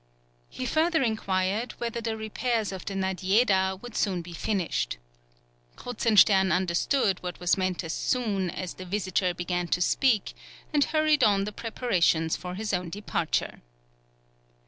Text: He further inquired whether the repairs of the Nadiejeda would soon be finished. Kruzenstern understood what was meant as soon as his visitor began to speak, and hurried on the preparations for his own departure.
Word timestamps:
He 0.49 0.65
further 0.65 1.03
inquired 1.03 1.73
whether 1.73 2.01
the 2.01 2.17
repairs 2.17 2.71
of 2.71 2.85
the 2.85 2.95
Nadiejeda 2.95 3.83
would 3.83 3.95
soon 3.95 4.23
be 4.23 4.33
finished. 4.33 4.97
Kruzenstern 5.75 6.51
understood 6.51 7.21
what 7.21 7.39
was 7.39 7.55
meant 7.55 7.83
as 7.83 7.93
soon 7.93 8.49
as 8.49 8.73
his 8.73 8.87
visitor 8.87 9.35
began 9.35 9.67
to 9.67 9.79
speak, 9.79 10.33
and 10.73 10.85
hurried 10.85 11.23
on 11.23 11.43
the 11.43 11.51
preparations 11.51 12.35
for 12.35 12.55
his 12.55 12.73
own 12.73 12.89
departure. 12.89 13.61